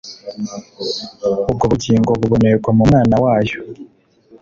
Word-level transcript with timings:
ubwo 1.51 1.65
bugingo 1.71 2.09
bubonerwa 2.19 2.69
mu 2.77 2.83
Mwana 2.89 3.15
wayo. 3.23 3.59